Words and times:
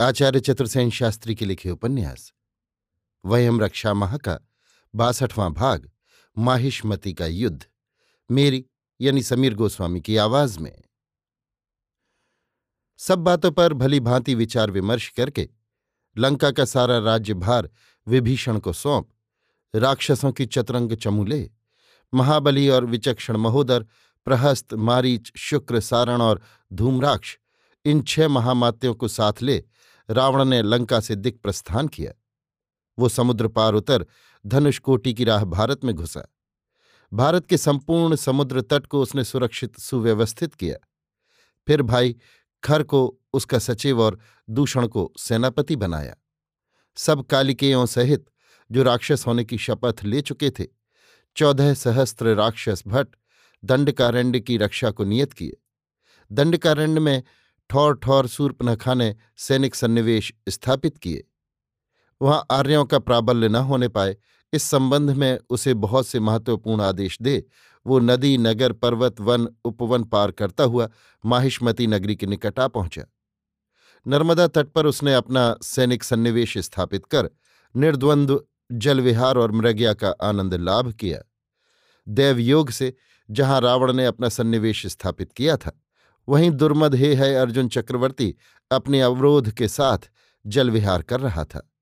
आचार्य 0.00 0.40
चतुर्सेन 0.40 0.90
शास्त्री 0.90 1.34
के 1.34 1.44
लिखे 1.44 1.70
उपन्यास, 1.70 2.32
वयम 3.24 3.60
रक्षा 3.60 3.94
माह 3.94 4.16
का 4.16 4.38
बासठवां 4.94 5.52
भाग, 5.52 5.90
माहिष्मति 6.38 7.12
का 7.12 7.26
युद्ध, 7.26 7.66
मेरी, 8.30 8.64
यानी 9.00 9.22
समीर 9.22 9.54
गोस्वामी 9.54 10.00
की 10.00 10.16
आवाज़ 10.16 10.58
में। 10.58 10.82
सब 12.96 13.18
बातों 13.18 13.52
पर 13.52 13.72
भली 13.72 14.00
भांति 14.00 14.34
विचार 14.34 14.70
विमर्श 14.70 15.08
करके, 15.08 15.48
लंका 16.18 16.50
का 16.50 16.64
सारा 16.64 16.98
राज्यभार 16.98 17.70
विभीषण 18.08 18.58
को 18.58 18.72
सौंप, 18.72 19.08
राक्षसों 19.74 20.32
की 20.32 20.46
चतरंग 20.46 20.92
चमूले, 20.92 21.50
महाबली 22.14 22.68
और 22.68 22.84
विचक्षण 22.84 23.36
महोदर, 23.36 23.86
प्रहस्त, 24.24 24.74
मारीच, 24.74 25.32
शुक्र, 25.36 25.80
सारण 25.80 26.22
और 26.22 26.42
धूम्राक्ष, 26.72 27.38
इन 27.84 28.02
छह 28.02 28.28
महामात्यों 28.28 28.94
को 28.94 29.08
साथ 29.08 29.42
ले 29.42 29.64
रावण 30.10 30.44
ने 30.44 30.62
लंका 30.62 31.00
से 31.00 31.14
दिक 31.16 31.42
प्रस्थान 31.42 31.88
किया। 31.88 32.12
वो 32.98 33.08
समुद्र 33.08 33.48
पार 33.48 33.74
उतर 33.74 34.06
धनुषकोटि 34.46 35.14
की 35.14 35.24
राह 35.24 35.44
भारत 35.44 35.84
में 35.84 35.94
घुसा। 35.94 36.34
भारत 37.12 37.46
के 37.46 37.56
संपूर्ण 37.56 38.16
समुद्र 38.16 38.60
तट 38.60 38.86
को 38.86 39.02
उसने 39.02 39.24
सुरक्षित 39.24 39.78
सुव्यवस्थित 39.78 40.54
किया। 40.54 40.76
फिर 41.66 41.82
भाई 41.82 42.16
खर 42.64 42.82
को 42.82 43.18
उसका 43.32 43.58
सचिव 43.58 44.00
और 44.00 44.18
दूषण 44.50 44.86
को 44.86 45.12
सेनापति 45.18 45.76
बनाया। 45.76 46.16
सब 46.96 47.26
कालिकेयों 47.26 47.86
सहित 47.86 48.26
जो 48.70 48.82
राक्षस 48.82 49.24
होने 49.26 49.44
की 49.44 49.58
शपथ 49.58 50.04
ले 50.04 50.20
चुके 50.20 50.50
थे, 50.50 50.66
चौदह 51.36 51.74
सहस्त्र 51.74 52.34
राक्षस 52.34 52.82
भट्ट 52.86 53.16
दंडकारण्य 53.64 54.40
की 54.40 54.56
रक्षा 54.56 54.90
को 54.90 55.04
नियत 55.04 55.32
किए। 55.32 55.56
दंडकारण्य 56.32 57.00
में 57.00 57.22
ठौर 57.70 57.94
ठौर 57.96 58.26
सूर्पनखा 58.26 58.94
ने 58.94 59.16
सैनिक 59.36 59.74
सन्निवेश 59.74 60.32
स्थापित 60.48 60.98
किए। 60.98 61.24
वहाँ 62.22 62.46
आर्यों 62.50 62.84
का 62.84 62.98
प्राबल्य 62.98 63.48
न 63.48 63.56
होने 63.56 63.88
पाए, 63.88 64.16
इस 64.52 64.62
संबंध 64.62 65.10
में 65.10 65.38
उसे 65.50 65.74
बहुत 65.74 66.06
से 66.06 66.20
महत्वपूर्ण 66.20 66.82
आदेश 66.82 67.18
दे, 67.22 67.44
वो 67.86 67.98
नदी, 67.98 68.38
नगर, 68.38 68.72
पर्वत, 68.72 69.20
वन, 69.20 69.48
उपवन 69.64 70.04
पार 70.04 70.30
करता 70.30 70.64
हुआ 70.64 70.88
माहिष्मती 71.26 71.86
नगरी 71.86 72.16
के 72.16 72.26
निकट 72.26 72.60
आ 72.60 72.68
पहुँचा। 72.68 73.04
नर्मदा 74.06 74.46
तट 74.46 74.66
पर 74.66 74.86
उसने 74.86 75.14
अपना 75.14 75.56
सैनिक 75.62 76.04
सन्निवेश 76.04 76.58
स्थापित 76.58 77.06
कर 77.06 77.30
निर्द्वंद्व 77.76 78.44
जलविहार 78.72 79.38
और 79.38 79.52
मृग्या 79.52 79.94
का 79.94 80.14
आनंद 80.22 80.54
लाभ 80.54 80.92
किया। 80.92 81.18
देवयोग 82.08 82.70
से, 82.70 82.94
जहाँ 83.30 83.60
रावण 83.60 83.92
ने 83.92 84.06
अपना 84.06 84.28
सन्निवेश 84.28 84.86
स्थापित 84.86 85.32
किया 85.32 85.56
था। 85.56 85.83
वहीं 86.28 86.50
दुर्मद 86.50 86.94
हे 86.94 87.14
है 87.14 87.34
अर्जुन 87.34 87.68
चक्रवर्ती 87.68 88.34
अपने 88.70 89.00
अवरोध 89.00 89.50
के 89.50 89.68
साथ 89.68 89.98
जल 90.46 90.70
विहार 90.70 91.02
कर 91.02 91.20
रहा 91.20 91.44
था। 91.44 91.72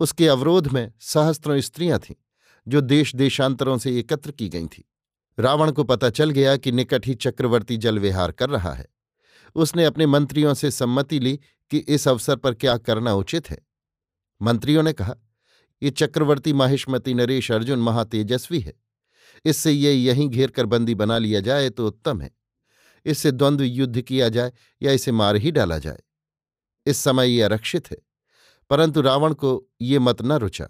उसके 0.00 0.28
अवरोध 0.28 0.68
में 0.68 0.92
सहस्त्रों 1.00 1.60
स्त्रियाँ 1.60 1.98
थीं, 1.98 2.14
जो 2.68 2.80
देश 2.80 3.16
देशांतरों 3.16 3.78
से 3.78 3.98
एकत्र 3.98 4.30
की 4.30 4.48
गई 4.48 4.66
थीं। 4.66 4.82
रावण 5.38 5.72
को 5.72 5.84
पता 5.84 6.10
चल 6.10 6.30
गया 6.30 6.56
कि 6.56 6.72
निकट 6.72 7.06
ही 7.06 7.14
चक्रवर्ती 7.14 7.76
जल 7.76 7.98
विहार 7.98 8.32
कर 8.32 8.50
रहा 8.50 8.72
है। 8.72 8.86
उसने 9.54 9.84
अपने 9.84 10.06
मंत्रियों 10.06 10.54
से 10.54 10.70
सम्मति 10.70 11.20
ली 11.20 11.40
कि 11.70 11.78
इस 11.78 12.08
अवसर 12.08 12.36
पर 12.36 12.54
क्या 12.54 12.76
करना 12.76 13.14
उचित 13.14 13.50
है। 13.50 13.58
मंत्रियों 14.42 14.82
ने 14.82 14.92
कहा, 14.92 15.14
ये 15.82 15.90
चक्रवर्ती 15.90 16.52
माहिष्मती 16.52 17.14
नरेश 17.14 17.50
अर्जुन 17.52 17.78
महातेजस्वी 17.78 18.60
है। 18.60 18.74
इससे 19.44 19.72
ये 19.72 19.92
यहीं 19.92 20.28
घेर 20.28 20.50
कर 20.50 20.66
बंदी 20.66 20.94
बना 20.94 21.18
लिया 21.18 21.40
जाए 21.40 21.70
तो 21.70 21.86
उत्तम 21.86 22.20
है। 22.20 22.41
इससे 23.04 23.30
द्वंद्व 23.30 23.64
युद्ध 23.64 24.00
किया 24.00 24.28
जाए 24.28 24.52
या 24.82 24.92
इसे 24.92 25.12
मार 25.12 25.36
ही 25.36 25.50
डाला 25.50 25.78
जाए। 25.78 26.00
इस 26.86 26.96
समय 26.96 27.28
ये 27.28 27.42
आरक्षित 27.42 27.90
है। 27.90 27.96
परंतु 28.70 29.00
रावण 29.00 29.34
को 29.34 29.70
ये 29.80 29.98
मत 29.98 30.22
न 30.22 30.32
रुचा। 30.32 30.68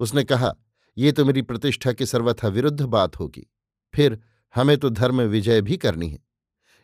उसने 0.00 0.24
कहा, 0.24 0.54
ये 0.96 1.12
तो 1.12 1.24
मेरी 1.24 1.42
प्रतिष्ठा 1.42 1.92
के 1.92 2.06
सर्वथा 2.06 2.48
विरुद्ध 2.48 2.80
बात 2.82 3.18
होगी। 3.20 3.46
फिर 3.94 4.18
हमें 4.54 4.76
तो 4.78 4.90
धर्म 4.90 5.22
विजय 5.22 5.60
भी 5.60 5.76
करनी 5.76 6.08
है। 6.08 6.18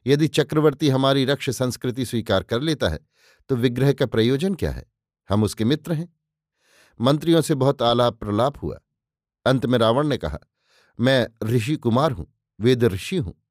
यदि 0.07 0.29
चक्रवर्ती 0.29 0.89
हमारी 0.89 1.25
रक्ष 1.25 1.51
संस्कृति 1.51 2.05
स्वीकार 2.05 2.43
कर 2.43 2.61
लेता 2.61 2.89
है 2.89 2.99
तो 3.51 3.57
विग्रह 3.57 3.93
का 3.93 4.07
प्रयोजन 4.07 4.55
क्या 4.55 4.71
है? 4.71 4.87
हम 5.29 5.43
उसके 5.43 5.65
मित्र 5.65 5.93
हैं। 5.93 6.09
मंत्रियों 7.01 7.41
से 7.41 7.55
बहुत 7.55 7.83
आलाप 7.83 8.19
प्रलाप 8.21 8.63
हुआ। 8.63 8.79
अंत 9.47 9.67
में 9.67 9.79
रावण 9.79 10.07
ने 10.07 10.17
कहा, 10.17 10.39
मैं 11.01 11.29
ऋषि 11.45 11.77
कुमार 11.77 12.13
हूँ, 12.13 12.27
वेद 12.61 12.85
ऋषि 12.85 13.17
हूँ। 13.17 13.42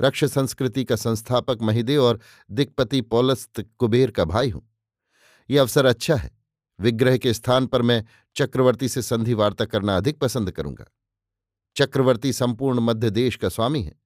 रक्ष 0.00 0.24
संस्कृति 0.24 0.84
का 0.84 0.96
संस्थापक 0.96 1.58
महिदेव 1.62 2.04
और 2.04 2.20
दिक्पति 2.50 3.00
पौलस्त 3.00 3.64
कुबेर 3.78 4.10
का 4.10 4.24
भाई 4.24 4.50
हूँ। 4.50 4.68
ये 5.50 5.58
अवसर 5.58 5.86
अच्छा 5.86 6.14
है। 6.14 6.38
विग्रह 6.80 7.16
के 7.16 7.34
स्थान 7.34 7.66
पर 7.66 7.82
मैं 7.82 8.04
चक्रवर्ती 8.36 8.88
से 8.88 9.02
संधि 9.02 9.34
वार्ता 9.34 9.64
करना 9.64 9.96
अधिक 9.96 10.18
पसंद 10.18 10.50
करूँगा। 10.50 10.84
चक्रवर्ती 11.76 12.32
संपूर्ण 12.32 12.80
मध्य 12.80 13.10
देश 13.10 13.36
का 13.36 13.48
स्वामी 13.48 13.82
है। 13.82 14.02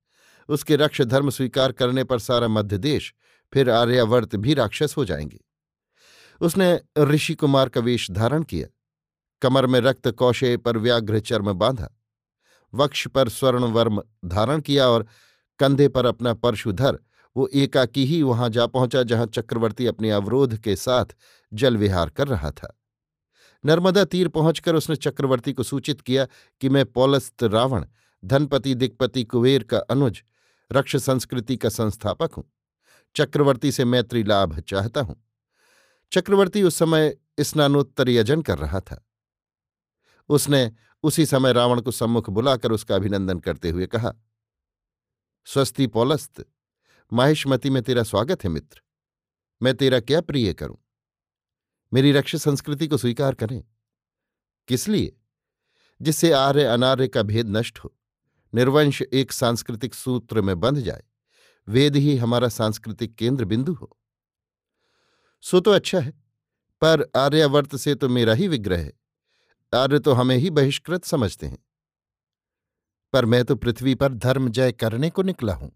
उसके 0.49 0.77
रक्ष 0.77 1.03
धर्म 1.03 1.31
स्वीकार 1.31 1.73
करने 1.73 2.05
पर 2.05 2.19
सारा 2.19 2.49
मध्य 2.49 2.79
देश, 2.79 3.15
फिर 3.53 3.71
आर्यावर्त 3.71 4.37
भी 4.37 4.55
राक्षस 4.55 4.95
हो 4.97 5.05
जाएँगे। 5.05 5.41
उसने 6.41 6.81
ऋषि 6.99 7.35
कुमार 7.35 7.69
का 7.69 7.81
वेश 7.81 8.11
धारण 8.11 8.43
किया। 8.43 8.69
कमर 9.43 9.67
में 9.67 9.81
रक्त 9.81 10.09
कौशे 10.09 10.57
पर 10.57 10.79
व्याघ्र 10.79 11.21
चर्म 11.21 11.53
बांधा। 11.53 11.91
वक्ष 12.75 13.09
पर 13.09 13.29
स्वर्ण 13.29 13.65
वर्म 13.65 14.03
धारण 14.25 14.61
किया 14.61 14.89
और 14.89 15.07
कंधे 15.59 15.89
पर 15.89 16.07
अपना 16.07 16.35
परशुधर 16.35 16.99
वो 17.37 17.51
एकाकी 17.55 18.05
ही 18.05 18.23
वहाँ 18.23 18.49
जा 18.49 18.67
पहुँचा 18.67 19.03
जहाँ 19.03 19.27
चक्रवर्ती 19.27 19.87
अपने 19.87 20.11
अवरोध 20.11 20.57
के 20.57 20.77
साथ 20.77 21.05
जल 21.53 21.77
विहार 21.77 22.11
कर 22.11 22.29
रहा 22.29 22.51
था। 22.51 22.81
नर्मदा 23.65 24.05
तीर 24.05 24.29
पहुंचकर 24.29 24.75
उसने 24.75 24.97
चक्रवर्ती 24.97 25.53
को 25.53 25.63
सूचित 25.63 26.01
किया 26.01 26.27
कि 26.61 26.69
मैं 26.69 26.87
पौलस्त 26.87 27.43
रावण, 27.43 27.85
धनपति 28.25 28.75
दिक्पति 28.75 29.25
कुबेर 29.25 29.63
का 29.63 29.79
अनुज, 29.79 30.23
रक्ष 30.73 30.97
संस्कृति 30.97 31.57
का 31.57 31.69
संस्थापक 31.69 32.35
हूँ। 32.35 32.53
चक्रवर्ती 33.17 33.73
से 33.73 33.85
मैत्री 33.85 34.23
लाभ 34.23 34.61
चाहता 34.61 35.01
हूँ। 35.01 35.25
चक्रवर्ती 36.13 36.63
उस 36.63 36.77
समय 36.77 37.17
स्नानोत्तर 37.41 38.09
यजन 38.09 38.43
कर 38.43 38.59
रहा 38.59 38.81
था। 38.81 39.07
उसने 40.29 40.73
उसी 41.03 41.27
समय 41.27 41.53
रावण 41.53 41.81
को 41.81 41.91
सम्मुख 41.91 42.31
बुलाकर 42.31 42.73
उसका 42.73 42.95
अभिनंदन 42.95 43.39
करते 43.39 43.71
हुए 43.71 43.87
कहा 43.87 44.13
स्वस्ति 45.47 45.87
पौलस्त। 45.87 46.45
माहिष्मति 47.13 47.71
में 47.71 47.83
तेरा 47.83 48.03
स्वागत 48.03 48.45
है, 48.45 48.51
मित्र। 48.51 48.81
मैं 49.63 49.75
तेरा 49.75 50.01
क्या 50.01 50.21
प्रिय 50.21 50.55
करूँ? 50.55 50.79
मेरी 51.93 52.13
रक्ष 52.13 52.37
संस्कृति 52.37 52.87
को 52.87 52.97
स्वीकार 52.97 53.35
करें। 53.35 53.65
किस 54.69 54.89
लिए? 54.89 55.17
जिससे 56.03 56.33
आर्य 56.33 56.65
अनार्य 56.65 57.09
का 57.09 57.23
भेद 57.23 57.49
नष्ट 57.49 57.79
हो। 57.79 57.97
निर्वंश 58.55 59.03
एक 59.03 59.33
सांस्कृतिक 59.33 59.95
सूत्र 59.95 60.41
में 60.41 60.61
बंध 60.61 60.79
जाए। 60.79 61.03
वेद 61.69 61.97
ही 61.97 62.17
हमारा 62.17 62.49
सांस्कृतिक 62.49 63.15
केंद्र 63.15 63.45
बिंदु 63.45 63.73
हो। 63.73 63.99
सो 65.43 65.61
तो 65.61 65.71
अच्छा 65.71 66.01
है, 66.01 66.11
पर 66.81 67.11
आर्यावर्त 67.17 67.77
से 67.77 67.95
तो 67.95 68.09
मेरा 68.09 68.33
ही 68.33 68.49
विग्रह 68.49 68.81
है। 68.81 68.93
आर्य 69.75 69.99
तो 69.99 70.13
हमें 70.13 70.37
ही 70.37 70.51
बहिष्कृत 70.51 71.05
समझते 71.05 71.47
हैं। 71.47 71.66
पर 73.13 73.25
मैं 73.25 73.45
तो 73.45 73.57
पृथ्वी 73.57 73.95
पर 73.95 74.15
धर्म 74.15 74.49
जय 74.49 74.73
करने 74.73 75.11
को 75.11 75.23
निकला 75.23 75.55
हूँ। 75.55 75.71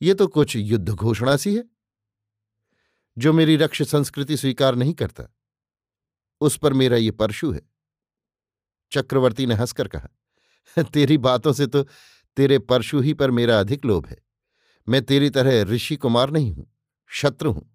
ये 0.00 0.14
तो 0.14 0.26
कुछ 0.26 0.56
युद्ध 0.56 0.88
घोषणा 0.88 1.36
सी 1.36 1.54
है। 1.56 1.64
जो 3.16 3.32
मेरी 3.32 3.56
रक्ष 3.56 3.82
संस्कृति 3.82 4.36
स्वीकार 4.36 4.74
नहीं 4.74 4.94
करता, 4.94 5.24
उस 6.40 6.56
पर 6.56 6.72
मेरा 6.72 6.96
ये 6.96 7.10
परशु 7.10 7.50
है। 7.52 7.60
चक्रवर्ती 8.92 9.46
ने 9.46 9.54
हंसकर 9.54 9.88
कहा, 9.88 10.08
तेरी 10.84 11.18
बातों 11.18 11.52
से 11.52 11.66
तो 11.66 11.82
तेरे 12.36 12.58
परशु 12.58 13.00
ही 13.00 13.14
पर 13.14 13.30
मेरा 13.30 13.58
अधिक 13.60 13.84
लोभ 13.84 14.06
है। 14.06 14.16
मैं 14.88 15.02
तेरी 15.02 15.30
तरह 15.30 15.62
ऋषि 15.64 15.96
कुमार 15.96 16.30
नहीं 16.30 16.52
हूँ, 16.52 16.66
शत्रु 17.10 17.52
हूँ। 17.52 17.68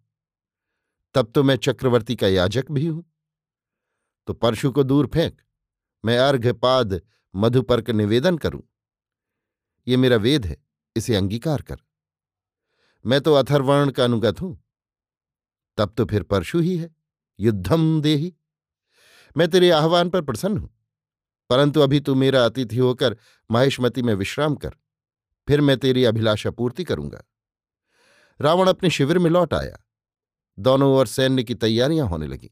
तब 1.16 1.32
तो 1.32 1.44
मैं 1.44 1.56
चक्रवर्ती 1.56 2.16
का 2.16 2.28
याजक 2.28 2.72
भी 2.72 2.86
हूँ। 2.86 3.04
तो 4.28 4.34
परशु 4.34 4.72
को 4.72 4.84
दूर 4.84 5.08
फेंक, 5.08 5.42
मैं 6.04 6.18
अर्घ्यपाद 6.20 7.02
मधुपर्क 7.36 7.90
निवेदन 7.92 8.38
करूँ? 8.38 8.62
ये 9.88 9.98
मेरा 9.98 10.18
वेद 10.18 10.46
है, 10.46 10.58
इसे 10.96 11.16
अंगीकार 11.16 11.62
कर। 11.62 11.78
मैं 13.06 13.20
तो 13.22 13.34
अथर्वर्ण 13.34 13.92
का 13.92 14.04
अनुगत 14.04 14.42
हूँ। 14.42 14.58
तब 15.78 15.94
तो 15.98 16.06
फिर 16.06 16.24
परशु 16.24 16.60
ही 16.60 16.78
है, 16.78 16.90
युद्धम 17.40 18.02
देही। 18.02 18.34
मैं 19.36 19.48
तेरे 19.48 19.70
आह्वान 19.72 20.10
पर 20.10 20.22
प्रसन्न 20.22 20.58
हूँ, 20.58 20.70
परंतु 21.50 21.82
अभी 21.82 22.00
तू 22.00 22.16
मेरा 22.16 22.44
अतिथि 22.46 22.78
होकर 22.78 23.18
महेशमती 23.50 24.02
में 24.02 24.14
विश्राम 24.16 24.56
कर, 24.56 24.76
फिर 25.48 25.62
मैं 25.62 25.78
तेरी 25.78 26.04
अभिलाषा 26.06 26.52
पूर्ति 26.52 26.84
करूँगा। 26.84 27.24
रावण 28.40 28.68
अपने 28.68 28.90
शिविर 28.90 29.20
में 29.20 29.30
लौट 29.30 29.54
आया। 29.54 29.78
दोनों 30.58 30.92
ओर 30.94 31.08
सैन्य 31.08 31.44
की 31.44 31.56
तैयारियाँ 31.56 32.08
होने 32.08 32.28
लगी। 32.28 32.50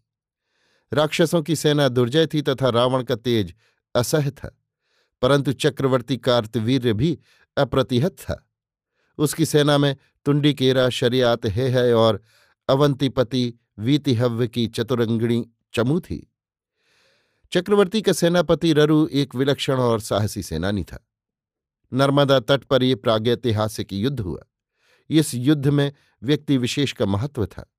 राक्षसों 0.92 1.42
की 1.42 1.56
सेना 1.56 1.88
दुर्जय 1.89 2.28
थी 2.28 2.42
तथा 2.42 2.69
रावण 2.69 3.04
का 3.04 3.16
तेज 3.18 3.54
असह 3.95 4.30
था। 4.30 4.57
परंतु 5.21 5.53
चक्रवर्ती 5.53 6.18
कार्तवीर्य 6.18 6.94
भी 6.94 7.19
अप्रतिहत 7.57 8.12
था। 8.12 8.50
उसकी 9.18 9.45
सेना 9.45 9.77
में 9.77 9.95
तुंडिकेरा, 10.25 10.89
शरियात 10.89 11.45
हे 11.45 11.69
है 11.69 11.94
और 11.94 12.21
अवंतिपति 12.69 13.53
वीतिहव्य 13.79 14.47
की 14.47 14.68
चतुरंगिणी 14.68 15.50
चमू 15.73 16.00
थी। 16.00 16.33
चक्रवर्ती 17.51 18.01
का 18.01 18.13
सेनापति 18.13 18.73
ररु 18.73 19.07
एक 19.07 19.35
विलक्षण 19.35 19.75
और 19.75 20.00
साहसी 20.00 20.44
सेनानी 20.44 20.83
था। 20.83 21.07
नर्मदा 21.94 22.39
तट 22.39 22.63
पर 22.63 22.83
यह 22.83 22.95
प्रागैतिहासिक 22.95 23.94
युद्ध 23.94 24.19
हुआ। 24.19 24.39
इस 25.09 25.35
युद्ध 25.35 25.68
में 25.68 25.94
व्यक्ति 26.23 26.57
विशेष 26.57 26.94
का 26.94 27.06
महत्व 27.06 27.45
था। 27.45 27.73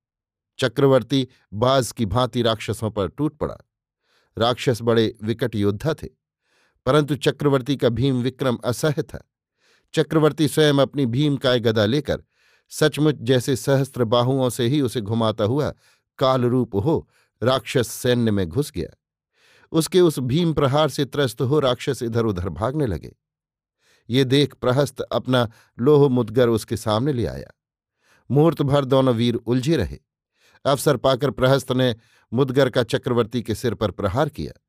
चक्रवर्ती 0.59 1.27
बाज 1.53 1.91
की 1.91 2.05
भांति 2.05 2.41
राक्षसों 2.41 2.91
पर 2.91 3.07
टूट 3.07 3.37
पड़ा। 3.37 3.57
राक्षस 4.37 4.79
बड़े 4.81 5.15
विकट 5.23 5.55
योद्धा 5.55 5.93
थे। 5.93 6.22
परंतु 6.85 7.15
चक्रवर्ती 7.15 7.75
का 7.75 7.89
भीम 7.89 8.21
विक्रम 8.21 8.57
असह्य 8.65 9.03
था। 9.03 9.31
चक्रवर्ती 9.93 10.47
स्वयं 10.47 10.73
अपनी 10.73 11.05
भीम 11.05 11.37
काय 11.37 11.59
गदा 11.59 11.85
लेकर 11.85 12.23
सचमुच 12.69 13.15
जैसे 13.15 13.55
सहस्त्र 13.55 14.03
बाहुओं 14.03 14.49
से 14.49 14.67
ही 14.67 14.81
उसे 14.81 15.01
घुमाता 15.01 15.43
हुआ 15.43 15.73
कालरूप 16.17 16.75
हो 16.75 17.09
राक्षस 17.43 17.87
सैन्य 17.87 18.31
में 18.31 18.47
घुस 18.49 18.71
गया। 18.71 18.89
उसके 19.71 20.01
उस 20.01 20.19
भीम 20.19 20.53
प्रहार 20.53 20.89
से 20.89 21.05
त्रस्त 21.05 21.41
हो 21.41 21.59
राक्षस 21.59 22.03
इधर 22.03 22.25
उधर 22.25 22.49
भागने 22.49 22.85
लगे। 22.85 23.15
ये 24.09 24.23
देख 24.23 24.53
प्रहस्त 24.53 25.01
अपना 25.01 25.49
लोह 25.79 26.09
मुदगर 26.09 26.49
उसके 26.49 26.77
सामने 26.77 27.13
ले 27.13 27.25
आया। 27.25 27.51
मुहूर्त 28.31 28.61
भर 28.61 28.85
दोनों 28.85 29.15
वीर 29.15 29.35
उलझे 29.35 29.77
रहे। 29.77 29.97
अवसर 30.65 30.97
पाकर 30.97 31.31
प्रहस्त 31.31 31.71
ने 31.71 31.95
मुदगर 32.33 32.69
का 32.69 32.83
चक्रवर्ती 32.83 33.41
के 33.41 33.55
सिर 33.55 33.73
पर 33.73 33.91
प्रहार 33.91 34.29
किया। 34.29 34.62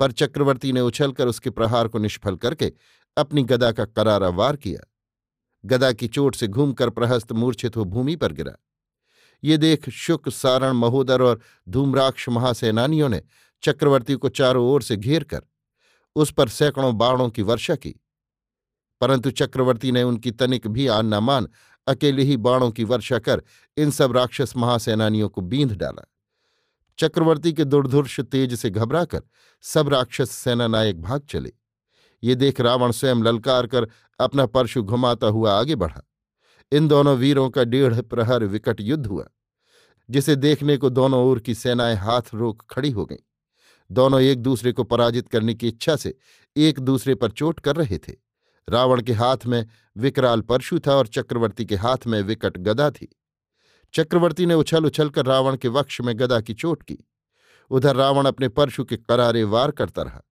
पर 0.00 0.12
चक्रवर्ती 0.12 0.72
ने 0.72 0.80
उछलकर 0.80 1.26
उसके 1.26 1.50
प्रहार 1.50 1.88
को 1.88 1.98
निष्फल 1.98 2.36
करके 2.36 2.72
अपनी 3.16 3.42
गदा 3.42 3.72
का 3.72 3.84
करारा 3.84 4.28
वार 4.28 4.56
किया। 4.56 4.90
गदा 5.64 5.92
की 5.92 6.08
चोट 6.08 6.34
से 6.34 6.48
घूमकर 6.48 6.90
प्रहस्त 6.90 7.32
मूर्छित 7.32 7.76
हो 7.76 7.84
भूमि 7.84 8.16
पर 8.16 8.32
गिरा। 8.32 8.52
ये 9.44 9.56
देख 9.56 9.88
शुक, 9.88 10.28
सारण, 10.28 10.72
महोदर 10.72 11.22
और 11.22 11.40
धूम्राक्ष 11.68 12.28
महासेनानियों 12.28 13.08
ने 13.08 13.22
चक्रवर्ती 13.62 14.14
को 14.14 14.28
चारों 14.28 14.66
ओर 14.66 14.82
से 14.82 14.96
घेर 14.96 15.24
कर 15.24 15.42
उस 16.16 16.32
पर 16.32 16.48
सैकड़ों 16.48 16.98
बाणों 16.98 17.28
की 17.28 17.42
वर्षा 17.42 17.76
की। 17.76 17.94
परंतु 19.00 19.30
चक्रवर्ती 19.30 19.92
ने 19.92 20.02
उनकी 20.02 20.30
तनिक 20.30 20.66
भी 20.66 20.86
आन 20.86 21.06
न 21.06 21.14
मान 21.14 21.48
अकेले 21.86 22.22
ही 22.22 22.36
बाणों 22.36 22.70
की 22.70 22.84
वर्षा 22.84 23.18
कर 23.18 23.42
इन 23.76 23.90
सब 23.90 24.12
राक्षस 24.12 24.56
महासेनानियों 24.56 25.28
को 25.28 25.40
बींध 25.40 25.72
डाला। 25.72 26.13
चक्रवर्ती 26.98 27.52
के 27.52 27.64
दुर्धुर्ष 27.64 28.20
तेज 28.20 28.54
से 28.54 28.70
घबराकर 28.70 29.22
सब 29.62 29.88
राक्षस 29.88 30.30
सेनानायक 30.30 31.00
भाग 31.02 31.22
चले। 31.30 31.52
ये 32.22 32.34
देख 32.34 32.60
रावण 32.60 32.90
स्वयं 32.90 33.16
ललकार 33.16 33.66
कर 33.66 33.88
अपना 34.20 34.46
परशु 34.46 34.82
घुमाता 34.82 35.26
हुआ 35.26 35.52
आगे 35.52 35.74
बढ़ा। 35.74 36.02
इन 36.72 36.88
दोनों 36.88 37.16
वीरों 37.16 37.50
का 37.50 37.64
डेढ़ 37.64 38.00
प्रहर 38.00 38.44
विकट 38.44 38.80
युद्ध 38.80 39.06
हुआ, 39.06 39.26
जिसे 40.10 40.36
देखने 40.36 40.76
को 40.76 40.90
दोनों 40.90 41.24
ओर 41.24 41.40
की 41.40 41.54
सेनाएँ 41.54 41.96
हाथ 41.96 42.22
रोक 42.34 42.62
खड़ी 42.70 42.90
हो 42.90 43.06
गईं। 43.06 43.16
दोनों 43.90 44.20
एक 44.20 44.42
दूसरे 44.42 44.72
को 44.72 44.84
पराजित 44.84 45.28
करने 45.28 45.54
की 45.54 45.68
इच्छा 45.68 45.96
से 45.96 46.14
एक 46.56 46.80
दूसरे 46.80 47.14
पर 47.14 47.30
चोट 47.30 47.60
कर 47.60 47.76
रहे 47.76 47.98
थे। 47.98 48.12
रावण 48.68 49.02
के 49.02 49.12
हाथ 49.12 49.46
में 49.46 49.66
विकराल 49.96 50.40
परशु 50.40 50.78
था 50.78 50.94
और 50.94 51.06
चक्रवर्ती 51.06 51.64
के 51.64 51.76
हाथ 51.76 52.06
में 52.06 52.22
विकट 52.22 52.58
गदा 52.58 52.90
थी। 52.90 53.08
चक्रवर्ती 53.94 54.46
ने 54.46 54.54
उछल 54.54 54.84
उछल 54.84 55.10
कर 55.10 55.26
रावण 55.26 55.56
के 55.56 55.68
वक्ष 55.68 56.00
में 56.00 56.18
गदा 56.18 56.40
की 56.40 56.54
चोट 56.54 56.82
की। 56.82 56.98
उधर 57.70 57.96
रावण 57.96 58.26
अपने 58.26 58.48
परशु 58.48 58.84
के 58.84 58.96
करारे 58.96 59.44
वार 59.44 59.70
करता 59.70 60.02
रहा। 60.02 60.22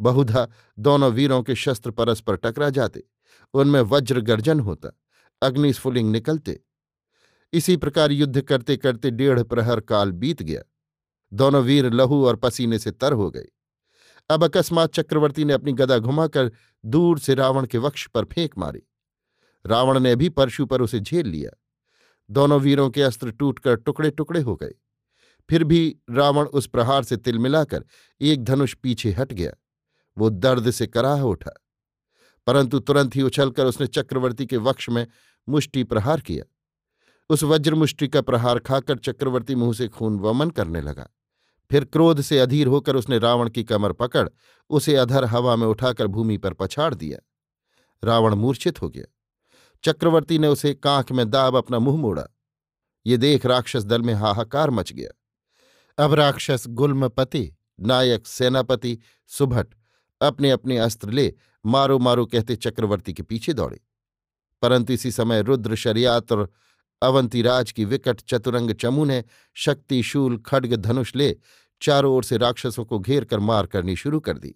बहुधा 0.00 0.48
दोनों 0.78 1.12
वीरों 1.12 1.42
के 1.42 1.54
शस्त्र 1.54 1.90
परस्पर 1.90 2.36
टकरा 2.36 2.70
जाते। 2.70 3.04
उनमें 3.54 3.80
वज्र 3.80 4.20
गर्जन 4.20 4.60
होता 4.60 4.98
अग्निस्फुलिंग 5.42 6.10
निकलते। 6.10 6.60
इसी 7.52 7.76
प्रकार 7.76 8.12
युद्ध 8.12 8.40
करते 8.40 8.76
करते 8.76 9.10
डेढ़ 9.10 9.42
प्रहर 9.42 9.80
काल 9.80 10.12
बीत 10.12 10.42
गया। 10.42 10.62
दोनों 11.32 11.62
वीर 11.62 11.92
लहू 11.92 12.26
और 12.26 12.36
पसीने 12.36 12.78
से 12.78 12.90
तर 12.90 13.12
हो 13.12 13.30
गए। 13.30 13.46
अब 14.30 14.44
अकस्मात 14.44 14.94
चक्रवर्ती 14.94 15.44
ने 15.44 15.52
अपनी 15.52 15.72
गदा 15.72 15.98
घुमाकर 15.98 16.52
दूर 16.84 17.18
से 17.18 17.34
रावण 17.34 17.66
के 17.66 17.78
वक्ष 17.78 18.06
पर 18.06 18.24
फेंक 18.24 18.58
मारी। 18.58 18.82
रावण 19.66 19.98
ने 19.98 20.16
भी 20.16 20.28
परशु 20.28 20.66
पर 20.66 20.80
उसे 20.80 21.00
झेल 21.00 21.26
लिया। 21.26 21.50
दोनों 22.30 22.60
वीरों 22.60 22.90
के 22.90 23.02
अस्त्र 23.02 23.30
टूटकर 23.30 23.76
टुकड़े 23.76 24.10
टुकड़े 24.10 24.40
हो 24.40 24.56
गए। 24.56 24.74
फिर 25.50 25.64
भी 25.64 25.96
रावण 26.10 26.46
उस 26.46 26.66
प्रहार 26.66 27.04
से 27.04 27.16
तिल 27.16 27.38
मिलाकर 27.38 27.84
एक 28.20 28.44
धनुष 28.44 28.74
पीछे 28.74 29.10
हट 29.12 29.32
गया। 29.32 29.52
वो 30.18 30.30
दर्द 30.30 30.70
से 30.70 30.86
कराह 30.86 31.20
उठा। 31.20 31.66
परंतु 32.46 32.78
तुरंत 32.78 33.16
ही 33.16 33.22
उछलकर 33.22 33.64
उसने 33.64 33.86
चक्रवर्ती 33.86 34.46
के 34.46 34.56
वक्ष 34.56 34.88
में 34.88 35.06
मुष्टि 35.48 35.84
प्रहार 35.84 36.20
किया। 36.20 36.44
उस 37.30 37.42
वज्रमुष्टि 37.42 38.08
का 38.08 38.20
प्रहार 38.20 38.58
खाकर 38.58 38.98
चक्रवर्ती 38.98 39.54
मुँह 39.54 39.74
से 39.74 39.88
खून 39.88 40.18
वमन 40.18 40.50
करने 40.50 40.80
लगा। 40.80 41.08
फिर 41.70 41.84
क्रोध 41.84 42.20
से 42.20 42.38
अधीर 42.38 42.66
होकर 42.66 42.96
उसने 42.96 43.18
रावण 43.18 43.50
की 43.50 43.64
कमर 43.64 43.92
पकड़, 43.92 44.28
उसे 44.70 44.96
अधर 44.96 45.24
हवा 45.24 45.56
में 45.56 45.66
उठाकर 45.66 46.06
भूमि 46.06 46.36
पर 46.36 46.52
पछाड़ 46.52 46.94
दिया। 46.94 47.18
रावण 48.04 48.34
मूर्छित 48.34 48.82
हो 48.82 48.88
गया। 48.88 49.15
चक्रवर्ती 49.86 50.38
ने 50.38 50.48
उसे 50.48 50.74
कांख 50.74 51.12
में 51.12 51.30
दाब 51.30 51.56
अपना 51.56 51.78
मुँह 51.78 51.96
मोड़ा। 51.96 52.26
ये 53.06 53.16
देख 53.16 53.46
राक्षस 53.46 53.84
दल 53.84 54.02
में 54.02 54.14
हाहाकार 54.14 54.70
मच 54.70 54.92
गया। 54.92 55.10
अब 56.04 56.14
राक्षस 56.14 56.64
गुल्मपति, 56.68 57.54
नायक, 57.80 58.26
सेनापति, 58.26 58.98
सुभट 59.26 59.66
अपने 60.20 60.50
अपने 60.50 60.78
अस्त्र 60.78 61.10
ले 61.10 61.34
मारो 61.66 61.98
मारो 61.98 62.26
कहते 62.26 62.56
चक्रवर्ती 62.56 63.12
के 63.12 63.22
पीछे 63.22 63.52
दौड़े। 63.52 63.80
परंतु 64.62 64.92
इसी 64.92 65.10
समय 65.10 65.42
रुद्र, 65.42 65.74
शरियात 65.74 66.32
और 66.32 66.50
अवंतीराज 67.02 67.72
की 67.72 67.84
विकट 67.84 68.20
चतुरंग 68.20 68.70
चमू 68.70 69.04
ने 69.04 69.24
शक्तिशूल 69.54 70.38
खड्ग 70.38 70.76
धनुष 70.76 71.16
ले 71.16 71.36
चारों 71.82 72.14
ओर 72.14 72.24
से 72.24 72.36
राक्षसों 72.36 72.84
को 72.84 72.98
घेर 72.98 73.24
कर 73.24 73.38
मार 73.38 73.66
करनी 73.66 73.96
शुरू 73.96 74.20
कर 74.20 74.38
दी। 74.38 74.54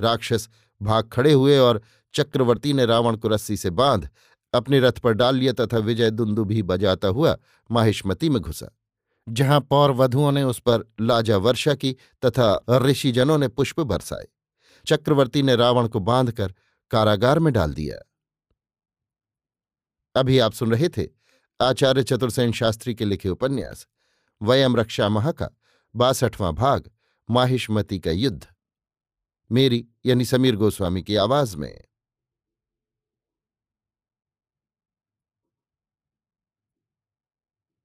राक्षस 0.00 0.48
भाग 0.82 1.08
खड़े 1.08 1.32
हुए 1.32 1.58
और 1.58 1.82
चक्रवर्ती 2.14 2.72
ने 2.72 2.86
रावण 2.86 3.16
को 3.16 3.28
रस्सी 3.28 3.56
से 3.56 3.70
बाँध 3.70 4.10
अपने 4.52 4.80
रथ 4.80 4.92
पर 4.92 5.12
डाल 5.12 5.36
लिया 5.36 5.52
तथा 5.52 5.78
विजय 5.78 6.10
दुंदु 6.10 6.44
भी 6.44 6.62
बजाता 6.62 7.08
हुआ 7.08 7.36
माहिष्मती 7.70 8.28
में 8.28 8.40
घुसा। 8.42 8.70
जहाँ 9.28 9.60
पौर 9.60 9.90
वधुओं 9.90 10.32
ने 10.32 10.42
उस 10.42 10.58
पर 10.58 10.84
लाजा 11.00 11.36
वर्षा 11.36 11.74
की 11.74 11.96
तथा 12.24 12.64
ऋषिजनों 12.70 13.38
ने 13.38 13.48
पुष्प 13.48 13.80
बरसाए, 13.80 14.26
चक्रवर्ती 14.86 15.42
ने 15.42 15.56
रावण 15.56 15.88
को 15.88 16.00
बांधकर 16.00 16.54
कारागार 16.90 17.38
में 17.38 17.52
डाल 17.52 17.74
दिया। 17.74 17.96
अभी 20.14 20.38
आप 20.38 20.52
सुन 20.52 20.70
रहे 20.70 20.88
थे 20.88 21.06
आचार्य 21.60 22.02
चतुर्सेन 22.02 22.52
शास्त्री 22.52 22.94
के 22.94 23.04
लिखे 23.04 23.28
उपन्यास, 23.28 23.86
वयम 24.40 24.76
रक्षा 24.76 25.08
महा 25.08 25.32
का 25.32 25.48
बासठवां 25.94 26.52
भाग, 26.52 26.90
माहिष्मती 27.30 27.98
का 27.98 28.10
युद्ध। 28.10 28.46
मेरी 29.50 29.86
यानी 30.06 30.24
समीर 30.24 30.56
गोस्वामी 30.56 31.02
की 31.02 31.16
आवाज़ 31.16 31.56
में 31.56 31.84